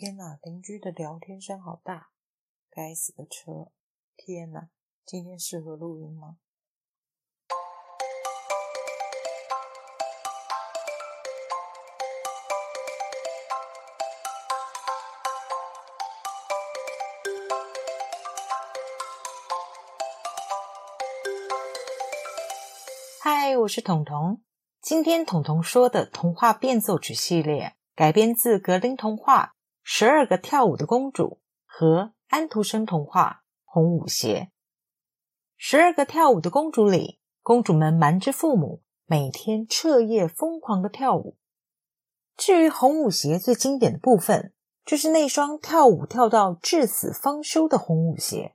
[0.00, 2.10] 天哪，邻居的聊天声好大！
[2.70, 3.72] 该死的车！
[4.16, 4.68] 天哪，
[5.04, 6.36] 今天适合录音吗？
[23.20, 24.40] 嗨，我是彤彤。
[24.80, 29.54] 今天彤彤说的童话变奏曲系列改编自格林童话
[29.90, 31.24] 《十二个跳舞的公主》
[31.64, 34.50] 和安徒生童话《红舞鞋》。
[35.56, 41.38] 十二个跳舞的公主里，公主们瞒着父母，每天彻夜疯狂的跳舞。
[42.36, 44.52] 至于红舞鞋最经典的部分，
[44.84, 48.54] 就是那双跳舞跳到至死方休的红舞鞋。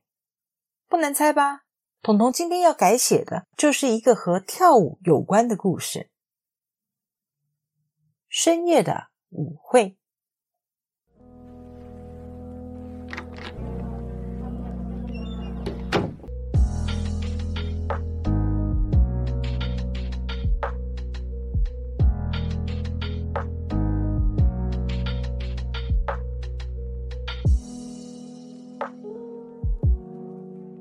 [0.88, 1.64] 不难猜吧？
[2.04, 6.12] 彤彤今天要改写的就是一个和跳舞有关的故事。
[8.30, 9.98] 深夜的舞会。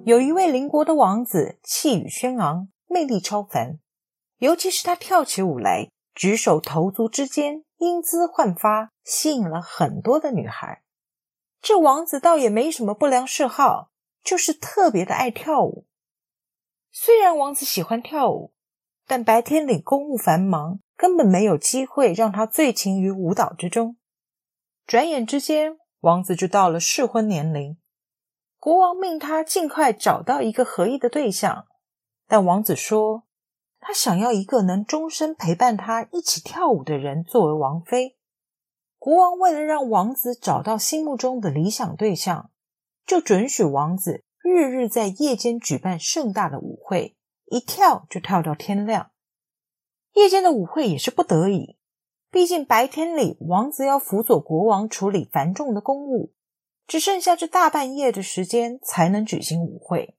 [0.04, 3.78] 有一位邻国的王子，气宇轩昂，魅力超凡。
[4.38, 10.82] 尤其是他跳起舞来，举手投足之间英姿焕发，吸引了很多的女孩。
[11.60, 13.90] 这王子倒也没什么不良嗜好，
[14.24, 15.86] 就是特别的爱跳舞。
[16.90, 18.52] 虽然王子喜欢跳舞，
[19.06, 23.96] 但白天里公务繁忙，根本没有机会让他醉情于舞蹈之中。
[24.84, 27.78] 转眼之间，王子就到了适婚年龄。
[28.62, 31.66] 国王命他尽快找到一个合意的对象，
[32.28, 33.24] 但王子说，
[33.80, 38.16] 他想要一个能终身陪伴他一起跳舞的人作为王妃。
[39.00, 42.52] 国王为了让王子找到心目中的理想对象，
[43.04, 47.16] 就准许王子日日在夜间举办盛大的舞会，
[47.46, 49.10] 一跳就跳到天亮。
[50.12, 51.76] 夜间的舞会也是不得已，
[52.30, 56.32] 毕竟白天里王子要辅佐国王处理繁重的公务。
[56.86, 60.16] 只剩下这大半夜的时间才能举行舞会，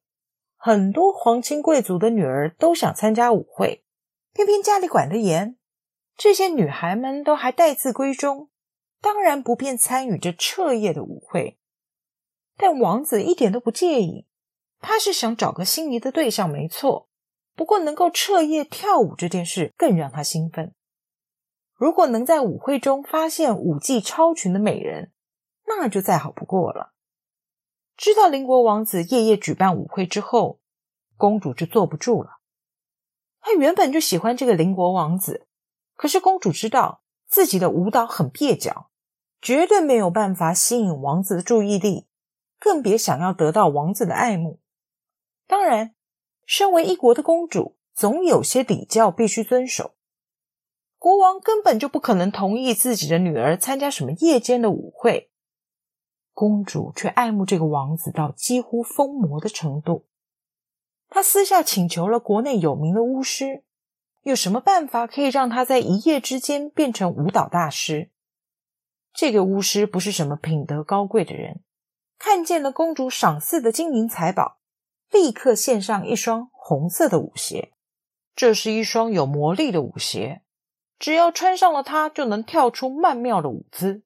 [0.57, 3.83] 很多皇亲贵族的女儿都想参加舞会，
[4.33, 5.57] 偏偏家里管得严，
[6.17, 8.49] 这些女孩们都还待字闺中，
[9.01, 11.59] 当然不便参与这彻夜的舞会。
[12.57, 14.27] 但王子一点都不介意，
[14.79, 17.09] 他是想找个心仪的对象，没错。
[17.55, 20.73] 不过能够彻夜跳舞这件事更让他兴奋。
[21.75, 25.12] 如果能在舞会中发现舞技超群的美人，
[25.65, 26.93] 那就再好不过了。
[27.95, 30.59] 知道邻国王子夜夜举办舞会之后，
[31.15, 32.39] 公主就坐不住了。
[33.39, 35.47] 她原本就喜欢这个邻国王子，
[35.95, 38.89] 可是公主知道自己的舞蹈很蹩脚，
[39.41, 42.07] 绝对没有办法吸引王子的注意力，
[42.59, 44.59] 更别想要得到王子的爱慕。
[45.45, 45.93] 当然，
[46.45, 49.93] 身为一国的公主，总有些礼教必须遵守。
[50.97, 55.29] 国王根本就不可能同意自己的女儿参加什么夜间的舞会。
[56.33, 60.05] 公主却爱慕这个王子到几乎疯魔的程度。
[61.09, 63.63] 她私下请求了国内有名的巫师，
[64.23, 68.09] 有什么办法可以让他在一夜之间变成舞蹈大师？
[69.13, 71.61] 这个巫师不是什么品德高贵的人，
[72.17, 74.57] 看见了公主赏赐的金银财宝，
[75.11, 77.73] 立刻献上一双红色的舞鞋。
[78.35, 80.41] 这是一双有魔力的舞鞋，
[80.97, 84.01] 只要穿上了它，就能跳出曼妙的舞姿。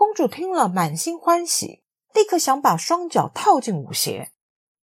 [0.00, 1.82] 公主听了，满心欢喜，
[2.14, 4.32] 立刻想把双脚套进舞鞋。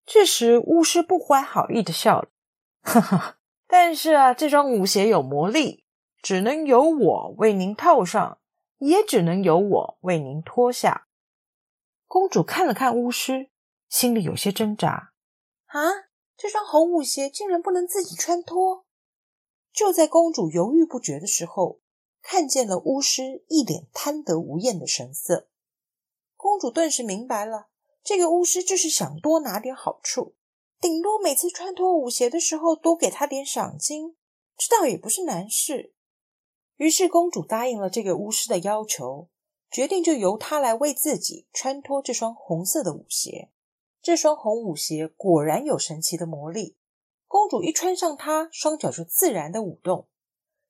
[0.05, 2.29] 这时，巫师不怀好意的笑了
[2.85, 5.87] ：“哈哈，但是啊，这双舞鞋有魔力，
[6.21, 8.41] 只能由我为您套上，
[8.77, 11.07] 也只能由我为您脱下。”
[12.07, 13.49] 公主看了看巫师，
[13.89, 15.15] 心里有些挣扎
[15.73, 15.81] ：“啊，
[16.37, 18.85] 这双红舞鞋竟然不能自己穿脱！”
[19.73, 21.81] 就在公主犹豫不决的时候。
[22.29, 25.47] 看见了巫师一脸贪得无厌的神色，
[26.35, 27.69] 公主顿时明白了，
[28.03, 30.35] 这个巫师就是想多拿点好处，
[30.81, 34.17] 顶多每次穿脱舞鞋的时候多给他点赏金，
[34.59, 35.95] 这倒也不是难事。
[36.79, 39.29] 于是公主答应了这个巫师的要求，
[39.71, 43.53] 决定就由他来为自己穿脱这双红色的舞鞋。
[44.03, 46.77] 这双红舞鞋果然有神奇的魔力，
[47.29, 50.09] 公主一穿上它，双脚就自然的舞动，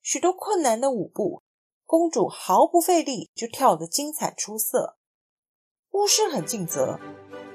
[0.03, 1.43] 许多困难的舞步。
[1.87, 4.97] 公主毫不费力就跳得精彩出色。
[5.93, 6.99] 巫师很尽责，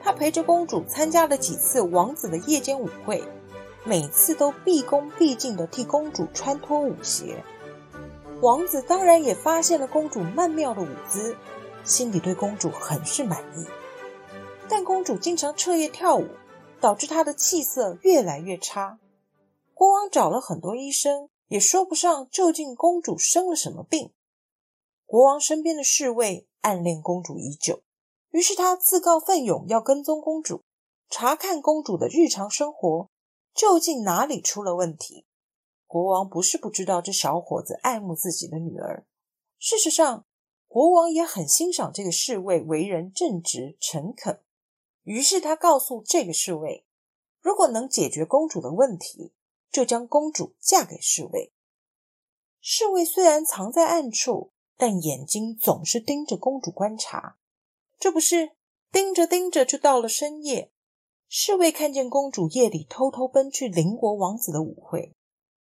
[0.01, 3.21] 他陪着公主参加了几次王子的夜间舞会，
[3.83, 7.43] 每次都毕恭毕敬地替公主穿脱舞鞋。
[8.41, 11.35] 王子当然也发现了公主曼妙的舞姿，
[11.83, 13.65] 心里对公主很是满意。
[14.69, 16.25] 但公主经常彻夜跳舞，
[16.79, 18.97] 导致她的气色越来越差。
[19.73, 24.13] 国王找了很多医生，也说不上究竟公主生了什么病。
[25.11, 27.83] 国王身边的侍卫暗恋公主已久，
[28.29, 30.63] 于是他自告奋勇要跟踪公主，
[31.09, 33.09] 查看公主的日常生活
[33.53, 35.25] 究竟哪里出了问题。
[35.85, 39.05] 国王不是不知道这小伙子爱慕自己的女儿，
[39.59, 40.25] 事实上，
[40.69, 44.41] 国王也很欣赏这个侍卫为人正直诚恳。
[45.03, 46.85] 于是他告诉这个侍卫，
[47.41, 49.33] 如果能解决公主的问题，
[49.69, 51.51] 就将公主嫁给侍卫。
[52.61, 57.37] 侍卫虽然藏在暗处，但眼睛总是盯着公主观察。
[57.99, 58.53] 这不是
[58.91, 60.71] 盯着盯着，就到了深夜，
[61.27, 65.15] 侍卫看见公主夜里偷偷奔去邻国王子的舞会。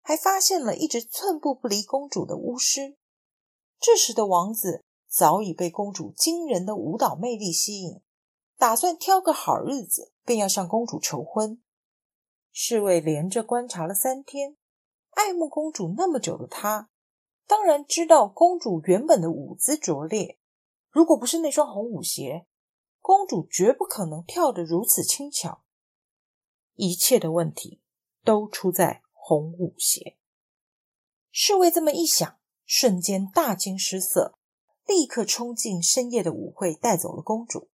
[0.03, 2.97] 还发现了一直寸步不离公主的巫师。
[3.81, 8.01] 这时的王子早已被公主惊人的舞蹈魅力吸引，
[8.57, 11.61] 打算挑个好日子，便要向公主求婚。
[12.53, 14.57] 侍卫连着观察了三天，
[15.11, 16.89] 爱慕公主那么久的他，
[17.49, 20.39] 当然知道公主原本的舞姿拙劣。
[20.91, 22.47] 如果不是那双红舞鞋，
[23.01, 25.65] 公主绝不可能跳得如此轻巧。
[26.75, 27.83] 一切的问题
[28.23, 29.03] 都出在。
[29.31, 30.17] 红舞鞋，
[31.31, 34.39] 侍卫这么一想，瞬间大惊失色，
[34.87, 37.69] 立刻冲进深夜的舞会，带走了公主。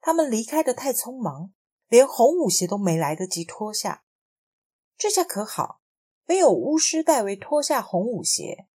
[0.00, 1.52] 他们离开的太匆忙，
[1.88, 4.04] 连红舞鞋都没来得及脱下。
[4.96, 5.80] 这下可好，
[6.26, 8.68] 没有巫师代为脱下红舞鞋，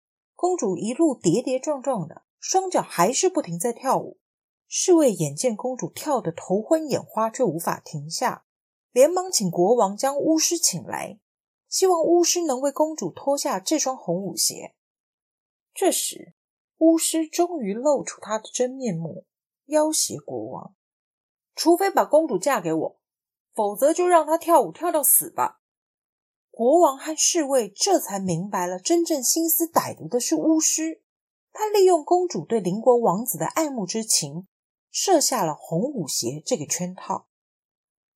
[0.44, 4.20] 公主一路跌跌撞撞的，双脚还是不停在跳舞。
[4.68, 8.44] 侍卫眼见公主跳得头昏眼花，却无法停下，
[8.92, 11.18] 连忙请国王将巫师请来。
[11.70, 14.76] 希望巫师能为公主脱下这双红舞鞋。
[15.74, 16.34] 这时，
[16.80, 19.26] 巫师终于露出他的真面目，
[19.68, 20.76] 要挟国王
[21.56, 23.00] ：“除非把公主嫁给我，
[23.54, 25.62] 否则就让她跳舞跳到死吧。”
[26.56, 31.02] 国王和侍卫这才明白了，真正心思歹毒的是巫师。
[31.52, 34.48] 他利用公主对邻国王子的爱慕之情，
[34.92, 37.28] 设下了红舞鞋这个圈套。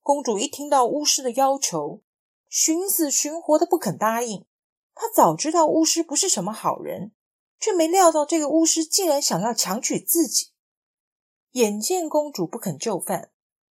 [0.04, 2.04] 公主一听到巫师的要求，
[2.48, 4.45] 寻死寻活的不肯答应。
[4.94, 7.13] 她早知道巫师不是什么好人，
[7.60, 10.51] 却没料到这个巫师竟然想要强娶自己。
[11.54, 13.31] 眼见公主不肯就范，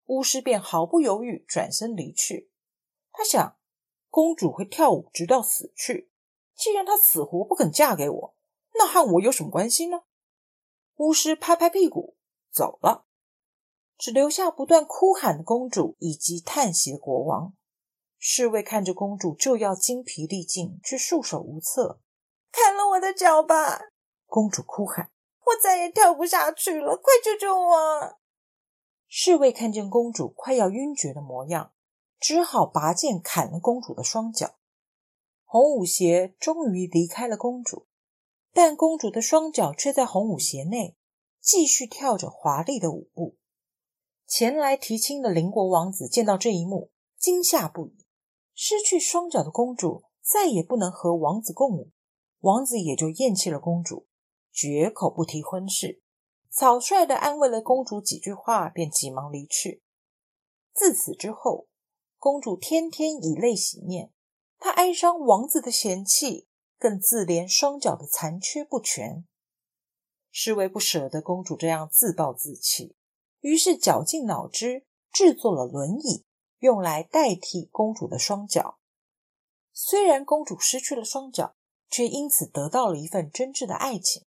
[0.06, 2.52] 巫师便毫不犹豫转身离去。
[3.12, 3.56] 他想，
[4.12, 6.12] 公主会跳舞直到死去。
[6.54, 8.36] 既然她死活不肯嫁给我，
[8.76, 10.04] 那和我有什么关系呢？
[10.98, 12.16] 巫师拍拍屁股
[12.52, 13.08] 走了，
[13.98, 17.54] 只留下不断哭喊的公主以及叹息的国王。
[18.20, 22.00] 侍卫看着公主就要精疲力尽，却束手无策。
[22.52, 23.82] 砍了我的脚吧！
[24.28, 25.10] 公主哭喊
[25.48, 28.20] ：“我再也跳不下去了，快救救我！”
[29.10, 31.74] 侍卫看见公主快要晕厥的模样，
[32.22, 34.60] 只好拔剑砍了公主的双脚。
[35.44, 37.88] 红舞鞋终于离开了公主，
[38.54, 40.96] 但公主的双脚却在红舞鞋内
[41.42, 43.38] 继续跳着华丽的舞步。
[44.28, 48.06] 前来提亲的邻国王子见到这一幕，惊吓不已。
[48.54, 51.90] 失去双脚的公主再也不能和王子共舞，
[52.42, 54.06] 王子也就厌弃了公主，
[54.54, 56.02] 绝口不提婚事，
[56.52, 59.82] 草率的安慰了公主几句话，便急忙离去。
[60.74, 61.68] 自此之后，
[62.22, 64.14] 公主天天以泪洗面，
[64.60, 66.48] 她哀伤王子的嫌弃，
[66.78, 69.26] 更自怜双脚的残缺不全。
[70.30, 72.96] 侍卫不舍得公主这样自暴自弃，
[73.40, 76.24] 于是绞尽脑汁制作了轮椅。
[76.60, 78.78] 用来代替公主的双脚。
[79.74, 81.56] 虽然公主失去了双脚，
[81.90, 84.28] 却因此得到了一份真挚的爱情。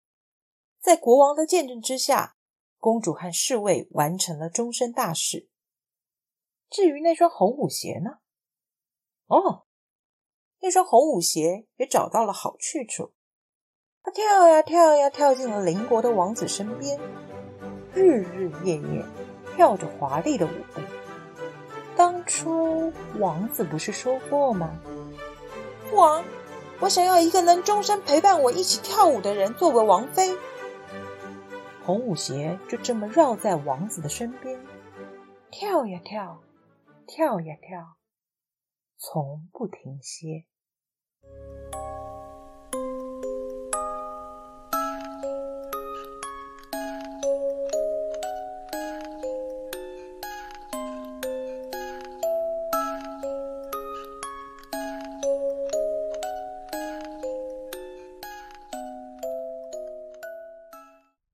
[0.79, 2.37] 在国王的见证之下，
[2.77, 5.48] 公主和侍卫完成了终身大事。
[6.69, 8.19] 至于那双红舞鞋呢？
[9.27, 9.65] 哦，
[10.61, 13.13] 那双红舞鞋也找到了好去处。
[14.03, 16.99] 它跳呀跳呀，跳进了邻国的王子身边，
[17.93, 19.03] 日日夜夜
[19.55, 20.81] 跳着华丽的舞步。
[21.95, 24.79] 当初王子不是说过吗？
[25.93, 26.23] 王，
[26.79, 30.37] 我想要一个能终身陪伴我一起跳舞的人作为王妃。
[31.83, 34.59] 红舞鞋就这么绕在王子的身边，
[35.51, 36.41] 跳呀跳，
[37.11, 37.97] 跳呀跳
[38.95, 40.45] 从不停歇。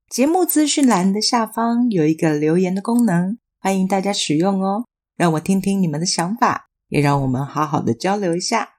[0.08, 4.85] 节目资讯栏的下方有一个留言的功能欢迎大家使用哦。
[5.16, 8.75] 让我听听你们的想法，也让我们好好的交流一下。